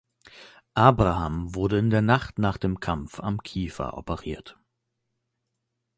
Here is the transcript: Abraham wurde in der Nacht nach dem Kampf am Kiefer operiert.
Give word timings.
Abraham 0.73 1.53
wurde 1.53 1.77
in 1.77 1.91
der 1.91 2.01
Nacht 2.01 2.39
nach 2.39 2.57
dem 2.57 2.79
Kampf 2.79 3.19
am 3.19 3.43
Kiefer 3.43 3.95
operiert. 3.99 4.57